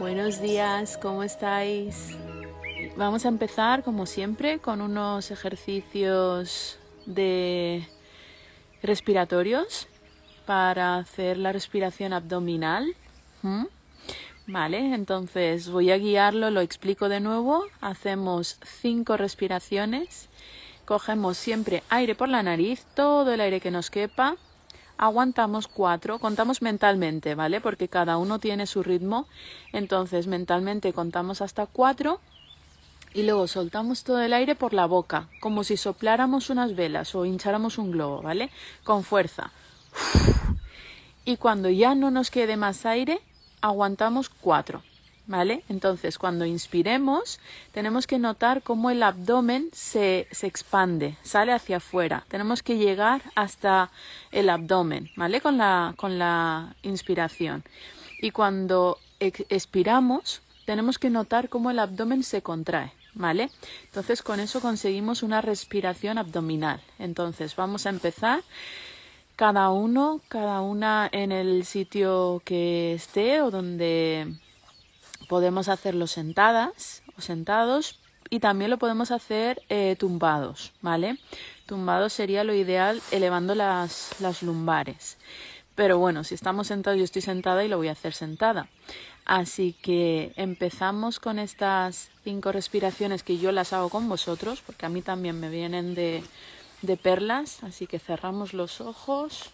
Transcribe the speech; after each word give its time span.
Buenos 0.00 0.40
días, 0.40 0.98
¿cómo 0.98 1.22
estáis? 1.22 2.18
Vamos 2.96 3.24
a 3.24 3.28
empezar, 3.28 3.84
como 3.84 4.06
siempre, 4.06 4.58
con 4.58 4.80
unos 4.80 5.30
ejercicios 5.30 6.80
de 7.06 7.86
respiratorios 8.82 9.86
para 10.46 10.96
hacer 10.96 11.38
la 11.38 11.52
respiración 11.52 12.12
abdominal. 12.12 12.96
¿Mm? 13.42 13.66
Vale, 14.48 14.94
entonces 14.94 15.70
voy 15.70 15.92
a 15.92 15.96
guiarlo, 15.96 16.50
lo 16.50 16.60
explico 16.60 17.08
de 17.08 17.20
nuevo. 17.20 17.64
Hacemos 17.80 18.58
cinco 18.64 19.16
respiraciones. 19.16 20.28
Cogemos 20.86 21.38
siempre 21.38 21.84
aire 21.88 22.16
por 22.16 22.28
la 22.28 22.42
nariz, 22.42 22.84
todo 22.94 23.32
el 23.32 23.40
aire 23.40 23.60
que 23.60 23.70
nos 23.70 23.90
quepa 23.90 24.36
aguantamos 24.98 25.68
cuatro, 25.68 26.18
contamos 26.18 26.62
mentalmente, 26.62 27.34
¿vale? 27.34 27.60
Porque 27.60 27.88
cada 27.88 28.16
uno 28.16 28.38
tiene 28.38 28.66
su 28.66 28.82
ritmo, 28.82 29.26
entonces 29.72 30.26
mentalmente 30.26 30.92
contamos 30.92 31.40
hasta 31.40 31.66
cuatro 31.66 32.20
y 33.12 33.22
luego 33.22 33.46
soltamos 33.46 34.04
todo 34.04 34.20
el 34.20 34.32
aire 34.32 34.54
por 34.54 34.74
la 34.74 34.86
boca, 34.86 35.28
como 35.40 35.64
si 35.64 35.76
sopláramos 35.76 36.50
unas 36.50 36.74
velas 36.74 37.14
o 37.14 37.24
hincháramos 37.24 37.78
un 37.78 37.92
globo, 37.92 38.22
¿vale? 38.22 38.50
Con 38.82 39.04
fuerza. 39.04 39.52
Y 41.24 41.36
cuando 41.38 41.70
ya 41.70 41.94
no 41.94 42.10
nos 42.10 42.30
quede 42.30 42.56
más 42.56 42.84
aire, 42.84 43.20
aguantamos 43.62 44.28
cuatro. 44.28 44.82
¿Vale? 45.26 45.64
Entonces, 45.70 46.18
cuando 46.18 46.44
inspiremos, 46.44 47.40
tenemos 47.72 48.06
que 48.06 48.18
notar 48.18 48.62
cómo 48.62 48.90
el 48.90 49.02
abdomen 49.02 49.70
se, 49.72 50.28
se, 50.30 50.46
expande, 50.46 51.16
sale 51.22 51.52
hacia 51.52 51.78
afuera. 51.78 52.26
Tenemos 52.28 52.62
que 52.62 52.76
llegar 52.76 53.22
hasta 53.34 53.90
el 54.32 54.50
abdomen, 54.50 55.10
¿vale? 55.16 55.40
Con 55.40 55.56
la, 55.56 55.94
con 55.96 56.18
la 56.18 56.74
inspiración. 56.82 57.64
Y 58.20 58.32
cuando 58.32 58.98
expiramos, 59.18 60.42
tenemos 60.66 60.98
que 60.98 61.10
notar 61.10 61.48
cómo 61.48 61.70
el 61.70 61.78
abdomen 61.78 62.22
se 62.22 62.42
contrae, 62.42 62.92
¿vale? 63.14 63.50
Entonces, 63.84 64.22
con 64.22 64.40
eso 64.40 64.60
conseguimos 64.60 65.22
una 65.22 65.40
respiración 65.40 66.18
abdominal. 66.18 66.80
Entonces, 66.98 67.56
vamos 67.56 67.86
a 67.86 67.90
empezar 67.90 68.42
cada 69.36 69.70
uno, 69.70 70.20
cada 70.28 70.60
una 70.60 71.08
en 71.10 71.32
el 71.32 71.64
sitio 71.64 72.42
que 72.44 72.94
esté 72.94 73.42
o 73.42 73.50
donde 73.50 74.32
Podemos 75.34 75.68
hacerlo 75.68 76.06
sentadas 76.06 77.02
o 77.18 77.20
sentados 77.20 77.98
y 78.30 78.38
también 78.38 78.70
lo 78.70 78.78
podemos 78.78 79.10
hacer 79.10 79.60
eh, 79.68 79.96
tumbados, 79.98 80.72
¿vale? 80.80 81.18
Tumbados 81.66 82.12
sería 82.12 82.44
lo 82.44 82.54
ideal 82.54 83.02
elevando 83.10 83.56
las, 83.56 84.12
las 84.20 84.44
lumbares. 84.44 85.18
Pero 85.74 85.98
bueno, 85.98 86.22
si 86.22 86.36
estamos 86.36 86.68
sentados, 86.68 86.98
yo 87.00 87.04
estoy 87.04 87.20
sentada 87.20 87.64
y 87.64 87.68
lo 87.68 87.78
voy 87.78 87.88
a 87.88 87.98
hacer 87.98 88.12
sentada. 88.12 88.68
Así 89.24 89.72
que 89.82 90.32
empezamos 90.36 91.18
con 91.18 91.40
estas 91.40 92.10
cinco 92.22 92.52
respiraciones 92.52 93.24
que 93.24 93.36
yo 93.36 93.50
las 93.50 93.72
hago 93.72 93.88
con 93.88 94.08
vosotros, 94.08 94.62
porque 94.64 94.86
a 94.86 94.88
mí 94.88 95.02
también 95.02 95.40
me 95.40 95.48
vienen 95.48 95.96
de, 95.96 96.22
de 96.82 96.96
perlas. 96.96 97.64
Así 97.64 97.88
que 97.88 97.98
cerramos 97.98 98.54
los 98.54 98.80
ojos. 98.80 99.50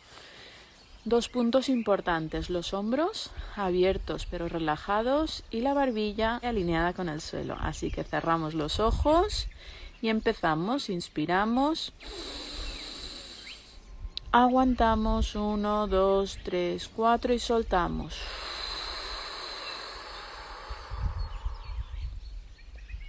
Dos 1.07 1.31
puntos 1.31 1.71
importantes, 1.71 2.51
los 2.51 2.75
hombros 2.75 3.31
abiertos 3.57 4.27
pero 4.31 4.49
relajados 4.49 5.45
y 5.51 5.63
la 5.63 5.73
barbilla 5.73 6.37
alineada 6.37 6.93
con 6.93 7.09
el 7.09 7.23
suelo. 7.23 7.57
Así 7.59 7.91
que 7.91 8.05
cerramos 8.05 8.53
los 8.53 8.81
ojos 8.81 9.49
y 10.03 10.11
empezamos, 10.11 10.91
inspiramos, 10.91 11.95
aguantamos, 14.31 15.35
uno, 15.37 15.87
dos, 15.87 16.39
tres, 16.45 16.91
cuatro 16.95 17.33
y 17.33 17.39
soltamos. 17.39 18.19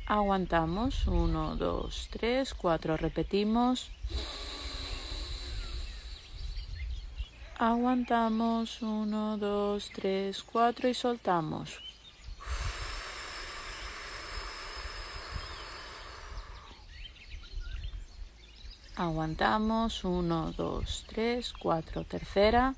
Aguantamos, 0.07 1.07
uno, 1.07 1.57
dos, 1.57 2.07
tres, 2.09 2.53
cuatro, 2.53 2.95
repetimos. 2.95 3.91
Aguantamos 7.63 8.81
uno, 8.81 9.37
dos, 9.37 9.91
tres, 9.93 10.41
cuatro 10.41 10.89
y 10.89 10.95
soltamos. 10.95 11.79
Aguantamos 18.95 20.03
uno, 20.03 20.51
dos, 20.53 21.05
tres, 21.07 21.53
cuatro. 21.53 22.03
Tercera. 22.03 22.73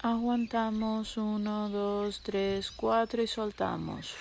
Aguantamos 0.00 1.18
uno, 1.18 1.68
dos, 1.68 2.22
tres, 2.22 2.70
cuatro 2.70 3.20
y 3.20 3.26
soltamos. 3.26 4.14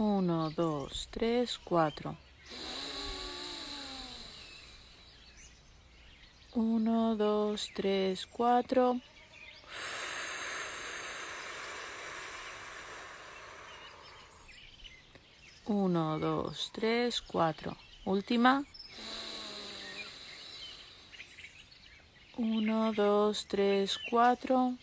Uno, 0.00 0.48
dos, 0.50 1.08
tres, 1.10 1.58
cuatro. 1.58 2.16
Uno, 6.54 7.16
dos, 7.16 7.68
tres, 7.74 8.24
cuatro. 8.24 9.00
Uno, 15.66 16.20
dos, 16.20 16.70
tres, 16.72 17.20
cuatro. 17.20 17.76
Última. 18.04 18.64
Uno, 22.36 22.92
dos, 22.92 23.46
tres, 23.48 23.98
cuatro. 24.08 24.74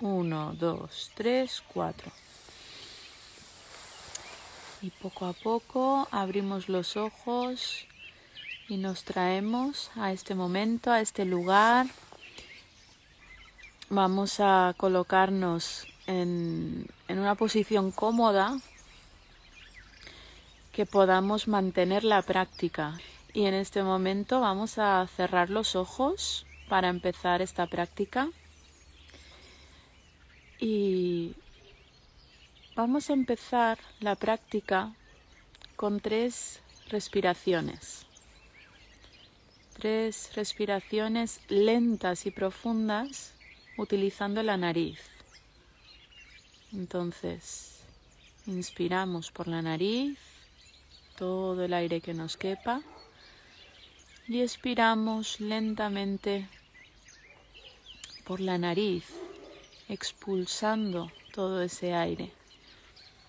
Uno, 0.00 0.54
dos, 0.54 1.10
tres, 1.14 1.62
cuatro. 1.72 2.12
Y 4.82 4.90
poco 4.90 5.24
a 5.24 5.32
poco 5.32 6.06
abrimos 6.10 6.68
los 6.68 6.98
ojos 6.98 7.86
y 8.68 8.76
nos 8.76 9.04
traemos 9.04 9.90
a 9.96 10.12
este 10.12 10.34
momento, 10.34 10.90
a 10.90 11.00
este 11.00 11.24
lugar. 11.24 11.86
Vamos 13.88 14.38
a 14.38 14.74
colocarnos 14.76 15.86
en, 16.06 16.86
en 17.08 17.18
una 17.18 17.34
posición 17.34 17.90
cómoda 17.90 18.58
que 20.72 20.84
podamos 20.84 21.48
mantener 21.48 22.04
la 22.04 22.20
práctica. 22.20 22.98
Y 23.32 23.46
en 23.46 23.54
este 23.54 23.82
momento 23.82 24.40
vamos 24.40 24.76
a 24.76 25.06
cerrar 25.16 25.48
los 25.48 25.74
ojos 25.74 26.44
para 26.68 26.88
empezar 26.88 27.40
esta 27.40 27.66
práctica. 27.66 28.28
Y 30.58 31.34
vamos 32.74 33.10
a 33.10 33.12
empezar 33.12 33.78
la 34.00 34.14
práctica 34.14 34.94
con 35.76 36.00
tres 36.00 36.60
respiraciones. 36.88 38.06
Tres 39.74 40.34
respiraciones 40.34 41.40
lentas 41.48 42.24
y 42.24 42.30
profundas 42.30 43.34
utilizando 43.76 44.42
la 44.42 44.56
nariz. 44.56 45.00
Entonces, 46.72 47.80
inspiramos 48.46 49.30
por 49.30 49.48
la 49.48 49.60
nariz 49.60 50.18
todo 51.16 51.64
el 51.64 51.74
aire 51.74 52.00
que 52.00 52.14
nos 52.14 52.38
quepa 52.38 52.80
y 54.26 54.40
expiramos 54.40 55.38
lentamente 55.40 56.48
por 58.24 58.40
la 58.40 58.58
nariz 58.58 59.04
expulsando 59.88 61.10
todo 61.32 61.62
ese 61.62 61.94
aire. 61.94 62.32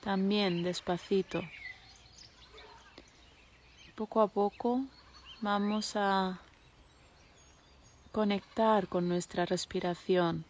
También 0.01 0.63
despacito. 0.63 1.42
Poco 3.95 4.21
a 4.21 4.27
poco 4.27 4.81
vamos 5.42 5.95
a 5.95 6.39
conectar 8.12 8.88
con 8.88 9.07
nuestra 9.07 9.45
respiración, 9.45 10.45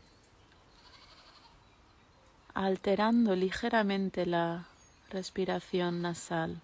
alterando 2.54 3.36
ligeramente 3.36 4.26
la 4.26 4.68
respiración 5.10 6.02
nasal. 6.02 6.62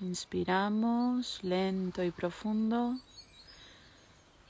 Inspiramos 0.00 1.42
lento 1.42 2.04
y 2.04 2.12
profundo 2.12 2.98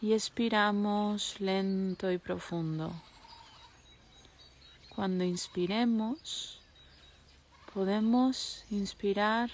y 0.03 0.13
expiramos 0.13 1.41
lento 1.41 2.13
y 2.13 2.19
profundo. 2.19 2.93
Cuando 4.99 5.23
inspiremos, 5.23 6.59
podemos 7.73 8.65
inspirar 8.69 9.49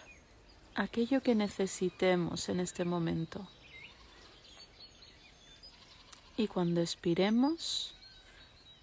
aquello 0.75 1.23
que 1.23 1.35
necesitemos 1.35 2.49
en 2.49 2.61
este 2.61 2.87
momento. 2.87 3.46
Y 6.38 6.49
cuando 6.49 6.81
expiremos, 6.81 7.94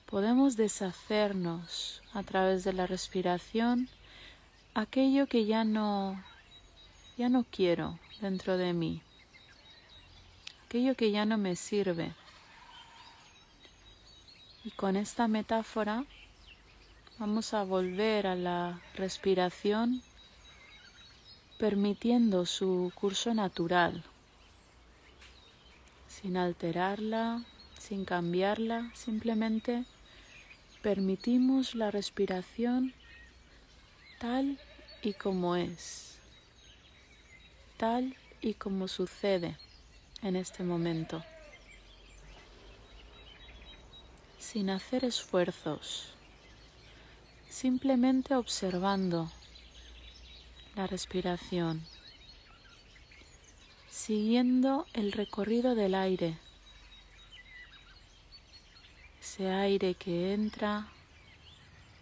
podemos 0.05 0.55
deshacernos 0.55 2.03
a 2.13 2.21
través 2.21 2.63
de 2.63 2.73
la 2.73 2.85
respiración 2.85 3.89
aquello 4.75 5.25
que 5.25 5.47
ya 5.47 5.63
no 5.63 6.23
ya 7.17 7.27
no 7.27 7.43
quiero 7.43 7.97
dentro 8.21 8.57
de 8.57 8.73
mí, 8.73 9.01
aquello 10.67 10.93
que 10.93 11.09
ya 11.09 11.25
no 11.25 11.39
me 11.39 11.55
sirve. 11.55 12.13
Y 14.63 14.69
con 14.69 14.95
esta 14.95 15.27
metáfora 15.27 16.05
vamos 17.21 17.53
a 17.53 17.63
volver 17.63 18.25
a 18.25 18.35
la 18.35 18.81
respiración 18.95 20.01
permitiendo 21.59 22.47
su 22.47 22.91
curso 22.95 23.35
natural, 23.35 24.03
sin 26.07 26.35
alterarla, 26.35 27.43
sin 27.77 28.05
cambiarla, 28.05 28.89
simplemente 28.95 29.85
permitimos 30.81 31.75
la 31.75 31.91
respiración 31.91 32.91
tal 34.19 34.57
y 35.03 35.13
como 35.13 35.55
es, 35.55 36.17
tal 37.77 38.15
y 38.41 38.55
como 38.55 38.87
sucede 38.87 39.59
en 40.23 40.35
este 40.35 40.63
momento, 40.63 41.23
sin 44.39 44.71
hacer 44.71 45.05
esfuerzos, 45.05 46.15
simplemente 47.51 48.33
observando 48.33 49.29
la 50.73 50.87
respiración, 50.87 51.81
siguiendo 53.89 54.85
el 54.93 55.11
recorrido 55.11 55.75
del 55.75 55.95
aire, 55.95 56.37
ese 59.19 59.51
aire 59.51 59.95
que 59.95 60.33
entra, 60.33 60.87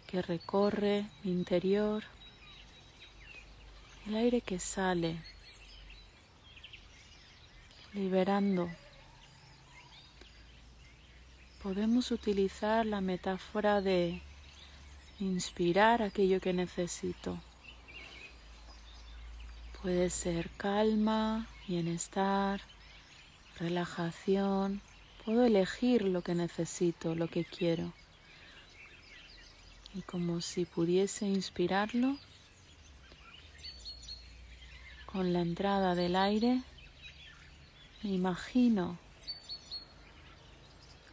que 0.06 0.22
recorre 0.22 1.10
mi 1.24 1.32
interior, 1.32 2.04
el 4.06 4.14
aire 4.14 4.42
que 4.42 4.60
sale, 4.60 5.20
liberando. 7.92 8.70
Podemos 11.60 12.12
utilizar 12.12 12.86
la 12.86 13.00
metáfora 13.00 13.80
de 13.80 14.22
inspirar 15.20 16.02
aquello 16.02 16.40
que 16.40 16.52
necesito 16.52 17.38
Puede 19.82 20.10
ser 20.10 20.50
calma, 20.58 21.46
bienestar, 21.66 22.60
relajación. 23.58 24.82
Puedo 25.24 25.46
elegir 25.46 26.02
lo 26.02 26.20
que 26.20 26.34
necesito, 26.34 27.14
lo 27.14 27.28
que 27.28 27.46
quiero. 27.46 27.94
Y 29.94 30.02
como 30.02 30.42
si 30.42 30.66
pudiese 30.66 31.26
inspirarlo, 31.26 32.18
con 35.06 35.32
la 35.32 35.40
entrada 35.40 35.94
del 35.94 36.14
aire, 36.14 36.60
me 38.02 38.10
imagino 38.10 38.98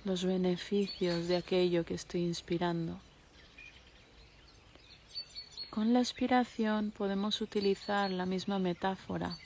los 0.04 0.26
beneficios 0.26 1.30
de 1.30 1.38
aquello 1.38 1.86
que 1.86 1.94
estoy 1.94 2.24
inspirando. 2.24 3.00
Con 5.78 5.94
la 5.94 6.00
expiración 6.00 6.90
podemos 6.90 7.40
utilizar 7.40 8.10
la 8.10 8.26
misma 8.26 8.58
metáfora. 8.58 9.38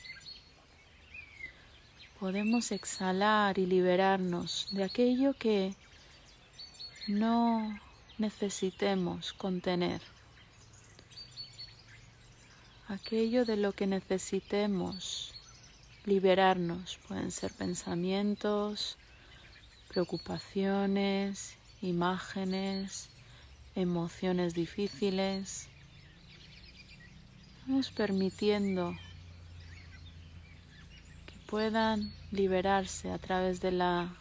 Podemos 2.22 2.72
exhalar 2.72 3.60
y 3.60 3.66
liberarnos 3.66 4.70
de 4.72 4.86
aquello 4.86 5.34
que 5.34 5.76
no 7.10 7.78
necesitemos 8.18 9.34
contener. 9.34 10.02
Aquello 12.88 13.44
de 13.44 13.58
lo 13.58 13.74
que 13.74 13.88
necesitemos 13.88 15.34
liberarnos 16.06 16.98
pueden 17.10 17.32
ser 17.32 17.52
pensamientos, 17.52 18.98
preocupaciones, 19.90 21.58
imágenes, 21.82 23.10
emociones 23.76 24.54
difíciles. 24.54 25.68
Vamos 27.68 27.92
permitiendo 27.92 28.96
que 31.28 31.38
puedan 31.48 32.12
liberarse 32.32 33.12
a 33.12 33.18
través 33.20 33.62
de 33.62 33.72
la 33.72 34.16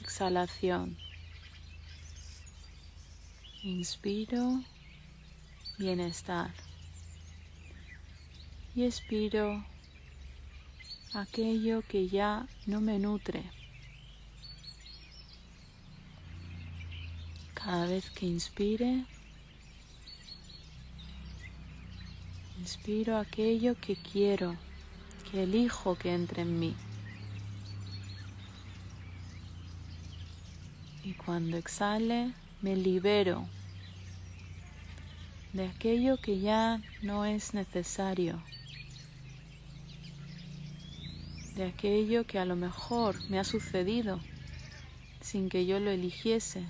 exhalación. 0.00 0.96
Inspiro 3.62 4.62
bienestar 5.78 6.52
y 8.74 8.84
expiro 8.84 9.64
aquello 11.14 11.82
que 11.82 12.08
ya 12.08 12.46
no 12.66 12.80
me 12.80 12.98
nutre. 12.98 13.44
Cada 17.54 17.86
vez 17.86 18.10
que 18.10 18.26
inspire, 18.26 19.06
Inspiro 22.64 23.18
aquello 23.18 23.78
que 23.78 23.94
quiero, 23.94 24.56
que 25.30 25.42
elijo 25.42 25.98
que 25.98 26.14
entre 26.14 26.40
en 26.40 26.58
mí. 26.58 26.74
Y 31.02 31.12
cuando 31.12 31.58
exhale, 31.58 32.32
me 32.62 32.74
libero 32.74 33.46
de 35.52 35.68
aquello 35.68 36.16
que 36.16 36.40
ya 36.40 36.80
no 37.02 37.26
es 37.26 37.52
necesario, 37.52 38.42
de 41.56 41.64
aquello 41.64 42.26
que 42.26 42.38
a 42.38 42.46
lo 42.46 42.56
mejor 42.56 43.14
me 43.28 43.38
ha 43.38 43.44
sucedido 43.44 44.20
sin 45.20 45.50
que 45.50 45.66
yo 45.66 45.80
lo 45.80 45.90
eligiese 45.90 46.64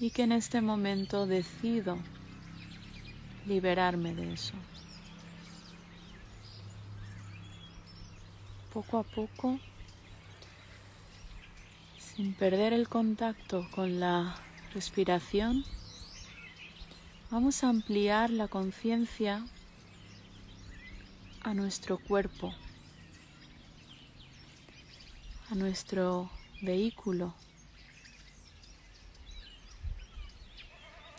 y 0.00 0.12
que 0.12 0.22
en 0.22 0.32
este 0.32 0.62
momento 0.62 1.26
decido 1.26 1.98
liberarme 3.48 4.14
de 4.14 4.34
eso. 4.34 4.52
Poco 8.72 8.98
a 8.98 9.02
poco, 9.02 9.58
sin 11.98 12.34
perder 12.34 12.74
el 12.74 12.88
contacto 12.88 13.66
con 13.74 13.98
la 13.98 14.36
respiración, 14.74 15.64
vamos 17.30 17.64
a 17.64 17.70
ampliar 17.70 18.30
la 18.30 18.46
conciencia 18.48 19.44
a 21.40 21.54
nuestro 21.54 21.98
cuerpo, 21.98 22.54
a 25.50 25.54
nuestro 25.54 26.30
vehículo 26.60 27.34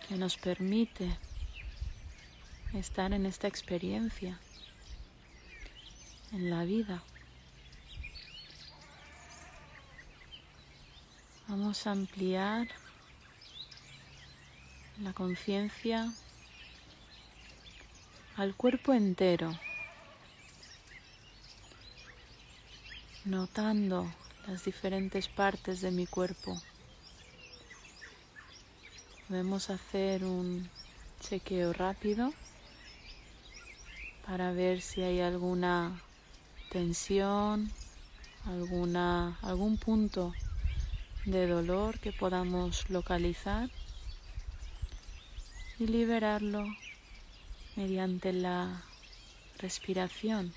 que 0.08 0.16
nos 0.16 0.38
permite 0.38 1.18
estar 2.74 3.14
en 3.14 3.26
esta 3.26 3.48
experiencia, 3.48 4.40
en 6.32 6.50
la 6.50 6.64
vida. 6.64 7.04
Vamos 11.48 11.88
a 11.88 11.92
ampliar 11.92 12.68
la 15.02 15.14
conciencia 15.14 16.14
al 18.36 18.56
cuerpo 18.56 18.94
entero, 18.94 19.58
notando 23.26 24.14
las 24.48 24.64
diferentes 24.64 25.28
partes 25.28 25.82
de 25.82 25.92
mi 25.92 26.06
cuerpo. 26.06 26.62
Podemos 29.28 29.70
hacer 29.70 30.24
un 30.24 30.70
chequeo 31.20 31.74
rápido 31.74 32.34
para 34.30 34.52
ver 34.52 34.80
si 34.80 35.02
hay 35.02 35.22
alguna 35.22 36.00
tensión, 36.70 37.72
alguna, 38.46 39.40
algún 39.42 39.78
punto 39.78 40.36
de 41.26 41.48
dolor 41.48 42.00
que 42.00 42.12
podamos 42.14 42.88
localizar 42.92 43.72
y 45.80 45.88
liberarlo 45.88 46.64
mediante 47.76 48.32
la 48.32 48.84
respiración. 49.58 50.54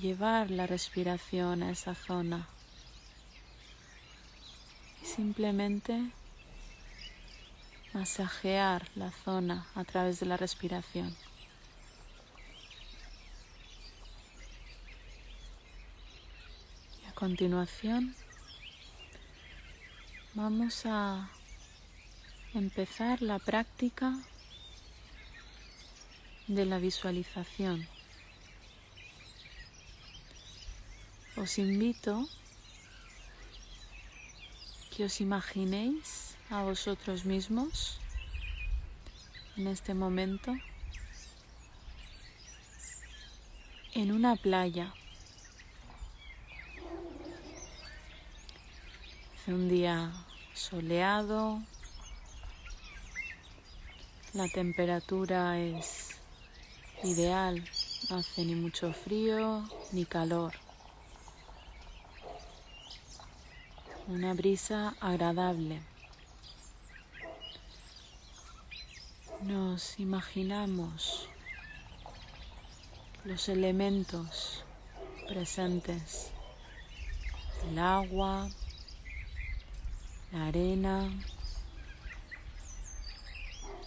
Llevar 0.00 0.52
la 0.52 0.68
respiración 0.68 1.64
a 1.64 1.72
esa 1.72 1.96
zona 1.96 2.46
y 5.02 5.06
simplemente 5.06 6.12
masajear 7.92 8.88
la 8.94 9.10
zona 9.10 9.66
a 9.74 9.82
través 9.82 10.20
de 10.20 10.26
la 10.26 10.36
respiración. 10.36 11.12
Continuación 17.22 18.16
vamos 20.34 20.86
a 20.86 21.30
empezar 22.52 23.22
la 23.22 23.38
práctica 23.38 24.12
de 26.48 26.64
la 26.66 26.78
visualización. 26.78 27.86
Os 31.36 31.58
invito 31.58 32.26
que 34.90 35.04
os 35.04 35.20
imaginéis 35.20 36.34
a 36.50 36.64
vosotros 36.64 37.24
mismos 37.24 38.00
en 39.56 39.68
este 39.68 39.94
momento 39.94 40.56
en 43.94 44.10
una 44.10 44.34
playa. 44.34 44.92
Hace 49.42 49.54
un 49.54 49.68
día 49.68 50.12
soleado, 50.54 51.60
la 54.34 54.46
temperatura 54.46 55.58
es 55.58 56.10
ideal, 57.02 57.64
no 58.08 58.18
hace 58.18 58.44
ni 58.44 58.54
mucho 58.54 58.92
frío 58.92 59.68
ni 59.90 60.04
calor. 60.04 60.52
Una 64.06 64.32
brisa 64.32 64.94
agradable. 65.00 65.82
Nos 69.42 69.98
imaginamos 69.98 71.28
los 73.24 73.48
elementos 73.48 74.62
presentes, 75.26 76.30
el 77.68 77.80
agua, 77.80 78.48
la 80.32 80.46
arena, 80.46 81.10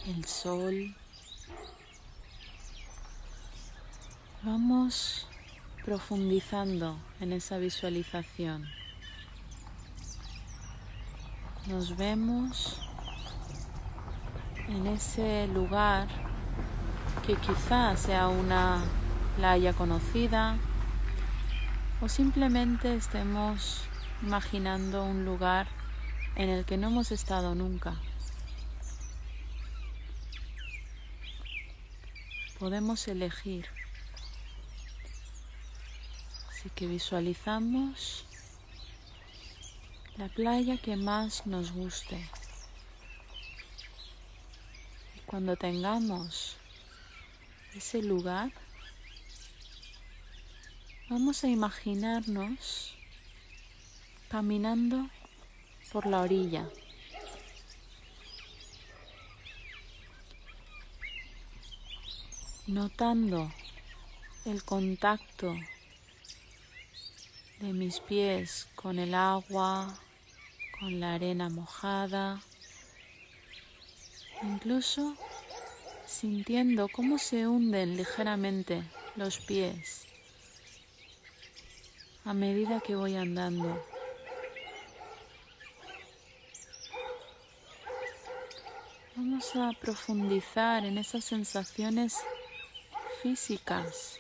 el 0.06 0.26
sol. 0.26 0.96
Vamos 4.44 5.28
profundizando 5.84 7.00
en 7.20 7.34
esa 7.34 7.58
visualización. 7.58 8.68
Nos 11.68 11.98
vemos 11.98 12.80
en 14.68 14.86
ese 14.86 15.48
lugar 15.48 16.08
que 17.26 17.36
quizás 17.38 18.02
sea 18.02 18.28
una 18.28 18.84
playa 19.36 19.74
conocida 19.74 20.58
o 22.02 22.08
simplemente 22.08 22.96
estemos 22.96 23.82
imaginando 24.22 25.04
un 25.06 25.26
lugar 25.26 25.68
en 26.36 26.50
el 26.50 26.66
que 26.66 26.78
no 26.78 26.88
hemos 26.88 27.12
estado 27.12 27.56
nunca. 27.56 27.96
Podemos 32.60 33.08
elegir. 33.08 33.68
Así 36.50 36.70
que 36.72 36.88
visualizamos 36.88 38.26
la 40.18 40.28
playa 40.30 40.78
que 40.78 40.96
más 40.96 41.46
nos 41.46 41.72
guste. 41.72 42.30
Cuando 45.26 45.56
tengamos 45.56 46.58
ese 47.76 48.02
lugar, 48.02 48.52
vamos 51.10 51.44
a 51.44 51.48
imaginarnos 51.48 52.96
caminando 54.30 55.10
por 55.96 56.08
la 56.08 56.24
orilla. 56.24 56.70
Notando 62.68 63.50
el 64.44 64.62
contacto 64.66 65.56
de 67.62 67.72
mis 67.72 68.02
pies 68.02 68.68
con 68.76 69.00
el 69.00 69.16
agua, 69.16 69.98
con 70.82 71.00
la 71.00 71.14
arena 71.14 71.48
mojada 71.48 72.42
incluso 74.44 75.16
sintiendo 76.06 76.90
cómo 76.90 77.18
se 77.18 77.48
hunden 77.48 77.96
ligeramente 77.96 78.84
los 79.16 79.40
pies 79.40 80.08
a 82.26 82.34
medida 82.34 82.82
que 82.82 82.98
voy 82.98 83.16
andando. 83.16 83.95
A 89.58 89.72
profundizar 89.72 90.84
en 90.84 90.98
esas 90.98 91.24
sensaciones 91.24 92.18
físicas 93.24 94.20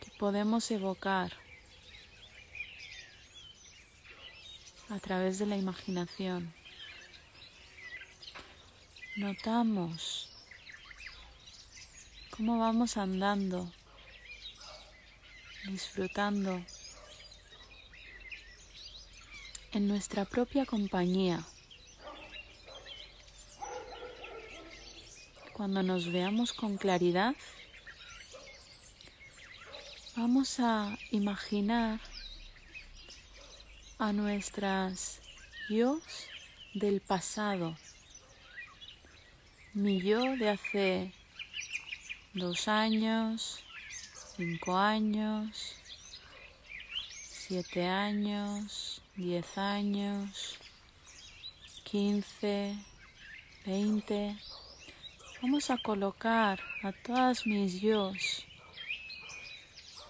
que 0.00 0.10
podemos 0.18 0.70
evocar 0.70 1.32
a 4.90 4.98
través 4.98 5.38
de 5.38 5.46
la 5.46 5.56
imaginación 5.56 6.52
notamos 9.16 10.28
cómo 12.36 12.58
vamos 12.58 12.98
andando, 12.98 13.72
disfrutando 15.64 16.62
en 19.72 19.88
nuestra 19.88 20.26
propia 20.26 20.66
compañía. 20.66 21.42
Cuando 25.58 25.82
nos 25.82 26.10
veamos 26.10 26.54
con 26.54 26.78
claridad, 26.78 27.34
vamos 30.16 30.58
a 30.60 30.96
imaginar 31.10 32.00
a 33.98 34.14
nuestras 34.14 35.20
yo 35.68 36.00
del 36.74 37.00
pasado 37.00 37.76
mi 39.74 40.00
yo 40.00 40.36
de 40.36 40.48
hace 40.48 41.12
dos 42.34 42.68
años, 42.68 43.58
cinco 44.36 44.76
años, 44.76 45.74
siete 47.10 47.86
años, 47.86 49.02
diez 49.16 49.58
años, 49.58 50.56
quince, 51.84 52.76
veinte. 53.66 54.36
Vamos 55.40 55.70
a 55.70 55.78
colocar 55.78 56.60
a 56.82 56.90
todas 56.90 57.46
mis 57.46 57.80
yos 57.80 58.44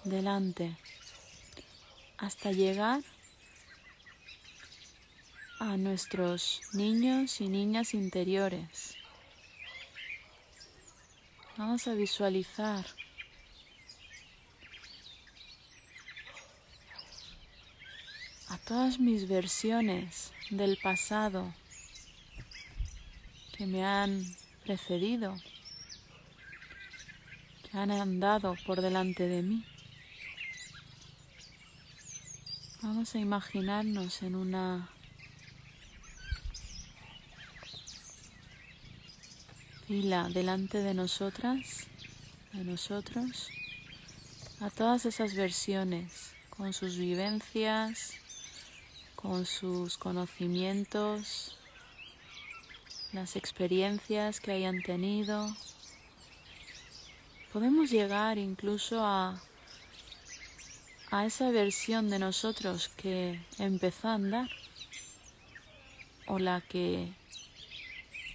delante 0.02 0.74
hasta 2.16 2.50
llegar 2.50 3.02
a 5.60 5.76
nuestros 5.76 6.62
niños 6.72 7.42
y 7.42 7.48
niñas 7.50 7.92
interiores. 7.92 8.96
Vamos 11.58 11.86
a 11.88 11.92
visualizar 11.92 12.86
a 18.48 18.56
todas 18.66 18.98
mis 18.98 19.28
versiones 19.28 20.32
del 20.48 20.78
pasado 20.78 21.52
que 23.54 23.66
me 23.66 23.84
han 23.84 24.24
precedido, 24.68 25.34
que 27.62 27.78
han 27.78 27.90
andado 27.90 28.54
por 28.66 28.82
delante 28.82 29.26
de 29.26 29.42
mí. 29.42 29.64
Vamos 32.82 33.14
a 33.14 33.18
imaginarnos 33.18 34.22
en 34.22 34.34
una 34.34 34.90
fila 39.86 40.28
delante 40.28 40.82
de 40.82 40.92
nosotras, 40.92 41.86
de 42.52 42.64
nosotros, 42.64 43.48
a 44.60 44.68
todas 44.68 45.06
esas 45.06 45.34
versiones, 45.34 46.34
con 46.50 46.74
sus 46.74 46.98
vivencias, 46.98 48.12
con 49.16 49.46
sus 49.46 49.96
conocimientos, 49.96 51.57
las 53.12 53.36
experiencias 53.36 54.40
que 54.40 54.52
hayan 54.52 54.82
tenido. 54.82 55.54
Podemos 57.52 57.90
llegar 57.90 58.38
incluso 58.38 59.00
a, 59.04 59.40
a 61.10 61.26
esa 61.26 61.50
versión 61.50 62.10
de 62.10 62.18
nosotros 62.18 62.88
que 62.88 63.40
empezó 63.58 64.08
a 64.08 64.14
andar 64.14 64.50
o 66.26 66.38
la 66.38 66.60
que 66.60 67.12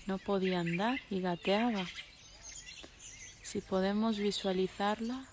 no 0.07 0.17
podía 0.17 0.59
andar 0.59 0.99
y 1.09 1.21
gateaba. 1.21 1.85
Si 3.43 3.61
podemos 3.61 4.17
visualizarla, 4.17 5.25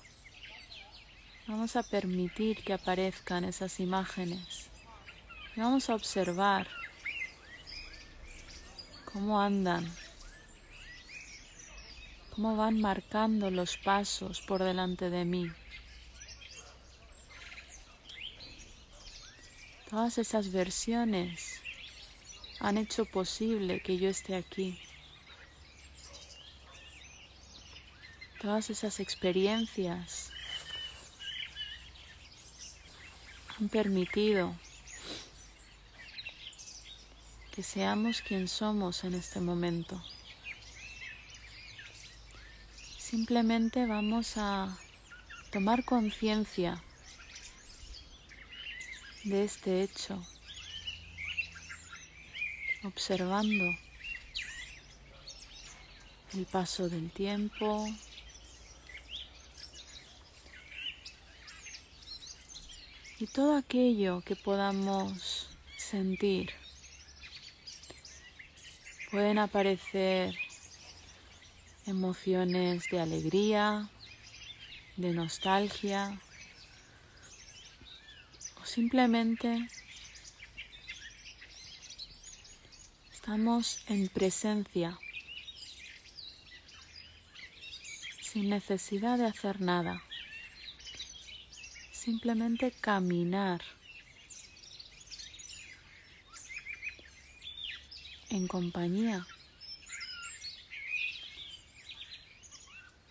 vamos 1.47 1.75
a 1.76 1.82
permitir 1.82 2.62
que 2.62 2.75
aparezcan 2.75 3.44
esas 3.44 3.80
imágenes. 3.80 4.68
vamos 5.56 5.88
a 5.88 5.94
observar 5.94 6.68
cómo 9.12 9.40
andan, 9.40 9.90
cómo 12.35 12.57
van 12.57 12.81
marcando 12.81 13.50
los 13.50 13.76
pasos 13.76 14.40
por 14.40 14.62
delante 14.62 15.11
de 15.11 15.25
mí. 15.25 15.50
Todas 19.90 20.19
esas 20.19 20.52
versiones 20.52 21.61
han 22.61 22.79
hecho 22.79 23.05
posible 23.07 23.83
que 23.83 23.99
yo 23.99 24.09
esté 24.09 24.37
aquí. 24.37 24.79
Todas 28.40 28.71
esas 28.71 29.00
experiencias 29.00 30.31
han 33.59 33.69
permitido 33.69 34.55
seamos 37.62 38.23
quien 38.23 38.49
somos 38.49 39.05
en 39.05 39.14
este 39.14 39.40
momento. 39.40 40.02
Simplemente 42.99 43.87
vamos 43.87 44.37
a 44.37 44.79
tomar 45.50 45.85
conciencia 45.85 46.83
de 49.25 49.45
este 49.45 49.83
hecho, 49.83 50.25
observando 52.85 53.64
el 56.35 56.47
paso 56.47 56.88
del 56.88 57.11
tiempo, 57.11 57.87
y 63.19 63.26
todo 63.26 63.57
aquello 63.57 64.23
que 64.23 64.35
podamos 64.35 65.49
sentir. 65.76 66.60
Pueden 69.11 69.38
aparecer 69.38 70.37
emociones 71.87 72.88
de 72.90 73.00
alegría, 73.00 73.88
de 74.97 75.12
nostalgia 75.12 76.17
o 78.62 78.64
simplemente 78.64 79.69
estamos 83.12 83.83
en 83.88 84.09
presencia 84.09 84.97
sin 88.21 88.49
necesidad 88.49 89.19
de 89.19 89.26
hacer 89.26 89.61
nada 89.61 90.02
simplemente 91.90 92.71
caminar 92.71 93.61
en 98.31 98.47
compañía, 98.47 99.27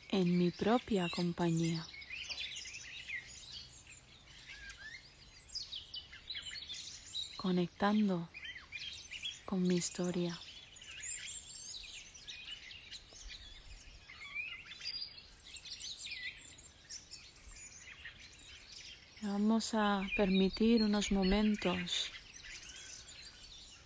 en 0.10 0.38
mi 0.38 0.52
propia 0.52 1.08
compañía. 1.10 1.86
conectando 7.40 8.28
con 9.46 9.64
mi 9.64 9.78
historia. 9.78 10.38
Vamos 19.22 19.74
a 19.74 20.02
permitir 20.18 20.84
unos 20.84 21.14
momentos 21.14 22.12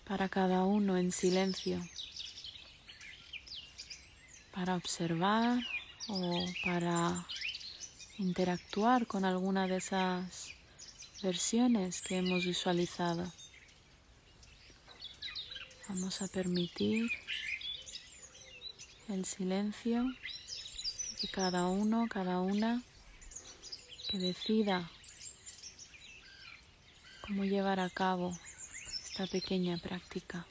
para 0.05 0.27
cada 0.29 0.63
uno 0.63 0.97
en 0.97 1.11
silencio, 1.11 1.81
para 4.53 4.75
observar 4.75 5.59
o 6.07 6.45
para 6.63 7.25
interactuar 8.17 9.07
con 9.07 9.25
alguna 9.25 9.67
de 9.67 9.77
esas 9.77 10.53
versiones 11.21 12.01
que 12.01 12.17
hemos 12.17 12.45
visualizado. 12.45 13.31
Vamos 15.87 16.21
a 16.21 16.27
permitir 16.27 17.09
el 19.09 19.25
silencio 19.25 20.05
y 21.21 21.27
cada 21.27 21.67
uno, 21.67 22.07
cada 22.09 22.41
una 22.41 22.81
que 24.09 24.17
decida 24.17 24.89
cómo 27.21 27.45
llevar 27.45 27.79
a 27.79 27.89
cabo 27.89 28.37
esta 29.13 29.27
pequeña 29.27 29.77
práctica. 29.77 30.47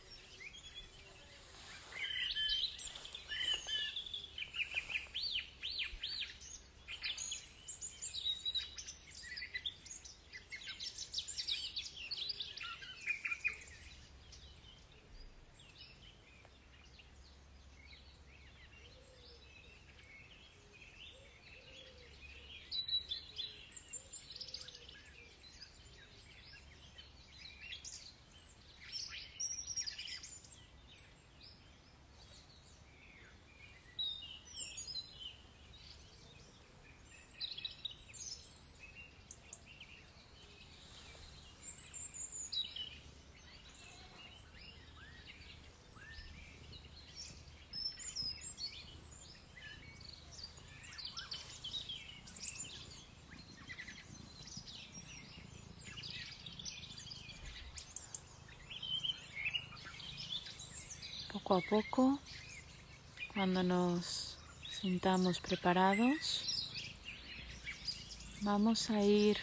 A 61.55 61.61
poco, 61.61 62.19
cuando 63.35 63.63
nos 63.63 64.39
sintamos 64.81 65.41
preparados, 65.41 66.69
vamos 68.41 68.89
a 68.89 69.03
ir 69.03 69.37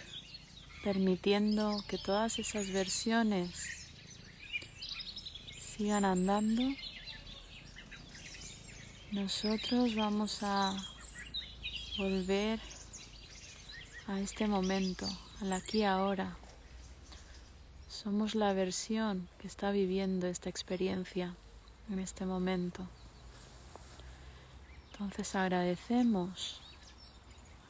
permitiendo 0.83 1.83
que 1.87 1.99
todas 1.99 2.39
esas 2.39 2.71
versiones 2.71 3.87
sigan 5.59 6.03
andando. 6.03 6.63
Nosotros 9.11 9.95
vamos 9.95 10.39
a 10.41 10.75
volver 11.97 12.59
a 14.07 14.19
este 14.19 14.47
momento, 14.47 15.07
al 15.41 15.53
aquí 15.53 15.83
ahora. 15.83 16.37
Somos 17.87 18.33
la 18.33 18.53
versión 18.53 19.27
que 19.39 19.47
está 19.47 19.69
viviendo 19.71 20.25
esta 20.27 20.49
experiencia 20.49 21.35
en 21.91 21.99
este 21.99 22.25
momento. 22.25 22.87
Entonces 24.91 25.35
agradecemos 25.35 26.61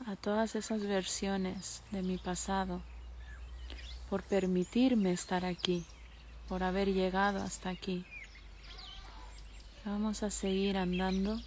a 0.05 0.15
todas 0.15 0.55
esas 0.55 0.81
versiones 0.81 1.83
de 1.91 2.01
mi 2.01 2.17
pasado 2.17 2.81
por 4.09 4.23
permitirme 4.23 5.11
estar 5.11 5.45
aquí, 5.45 5.85
por 6.47 6.63
haber 6.63 6.91
llegado 6.91 7.41
hasta 7.41 7.69
aquí. 7.69 8.05
Vamos 9.85 10.23
a 10.23 10.31
seguir 10.31 10.77
andando 10.77 11.39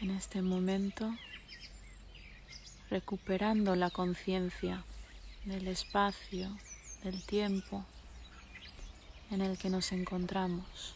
en 0.00 0.10
este 0.10 0.42
momento, 0.42 1.10
recuperando 2.90 3.76
la 3.76 3.90
conciencia 3.90 4.84
del 5.44 5.68
espacio, 5.68 6.48
del 7.02 7.22
tiempo 7.24 7.84
en 9.30 9.40
el 9.40 9.58
que 9.58 9.70
nos 9.70 9.92
encontramos. 9.92 10.94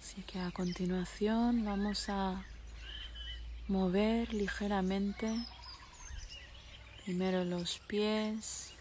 Así 0.00 0.22
que 0.22 0.38
a 0.38 0.50
continuación 0.50 1.64
vamos 1.64 2.08
a 2.08 2.44
mover 3.68 4.32
ligeramente 4.34 5.34
primero 7.04 7.44
los 7.44 7.78
pies, 7.80 8.74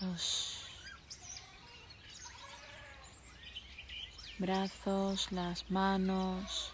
los 0.00 0.66
brazos, 4.38 5.30
las 5.32 5.70
manos 5.70 6.72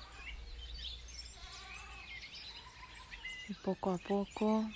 y 3.48 3.54
poco 3.54 3.92
a 3.92 3.98
poco 3.98 4.68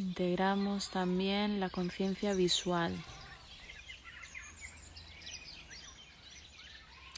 integramos 0.00 0.88
también 0.88 1.60
la 1.60 1.68
conciencia 1.68 2.32
visual, 2.32 2.96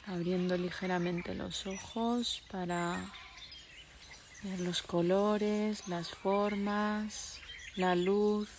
abriendo 0.05 0.57
ligeramente 0.57 1.33
los 1.33 1.65
ojos 1.65 2.43
para 2.51 2.99
ver 4.43 4.59
los 4.59 4.81
colores, 4.81 5.87
las 5.87 6.09
formas, 6.09 7.39
la 7.77 7.95
luz, 7.95 8.49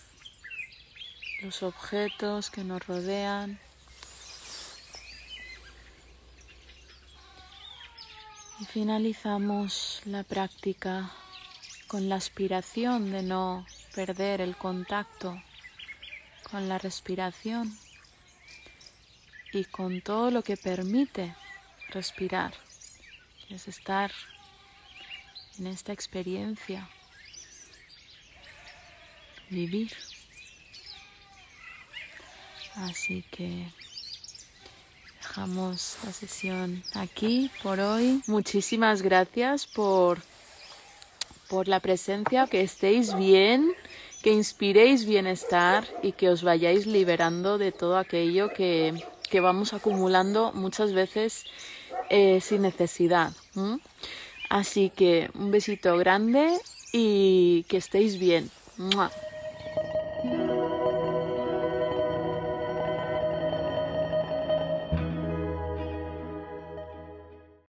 los 1.43 1.61
objetos 1.61 2.49
que 2.49 2.63
nos 2.63 2.85
rodean. 2.87 3.59
Y 8.59 8.65
finalizamos 8.65 10.01
la 10.05 10.23
práctica 10.23 11.11
con 11.87 12.09
la 12.09 12.15
aspiración 12.15 13.11
de 13.11 13.21
no 13.21 13.65
perder 13.95 14.41
el 14.41 14.57
contacto 14.57 15.41
con 16.51 16.67
la 16.67 16.77
respiración 16.77 17.73
y 19.53 19.63
con 19.63 20.01
todo 20.01 20.31
lo 20.31 20.43
que 20.43 20.57
permite 20.57 21.33
respirar. 21.89 22.53
Es 23.49 23.69
estar 23.69 24.11
en 25.57 25.67
esta 25.67 25.93
experiencia, 25.93 26.89
vivir. 29.49 29.93
Así 32.75 33.23
que 33.31 33.71
dejamos 35.21 35.97
la 36.03 36.11
sesión 36.11 36.83
aquí 36.93 37.49
por 37.63 37.79
hoy. 37.79 38.21
Muchísimas 38.27 39.01
gracias 39.01 39.65
por 39.65 40.19
por 41.47 41.67
la 41.67 41.79
presencia, 41.79 42.47
que 42.47 42.61
estéis 42.61 43.15
bien, 43.15 43.73
que 44.25 44.31
inspiréis 44.31 45.05
bienestar 45.05 45.85
y 46.01 46.13
que 46.13 46.29
os 46.29 46.41
vayáis 46.41 46.87
liberando 46.87 47.59
de 47.59 47.71
todo 47.71 47.95
aquello 47.95 48.49
que, 48.49 48.91
vamos 49.39 49.75
acumulando 49.75 50.51
muchas 50.51 50.93
veces 50.93 51.43
eh, 52.09 52.41
sin 52.41 52.63
necesidad. 52.63 53.33
Así 54.49 54.89
que 54.89 55.29
un 55.35 55.51
besito 55.51 55.95
grande 55.97 56.57
y 56.91 57.67
que 57.69 57.77
estéis 57.77 58.17
bien. 58.17 58.49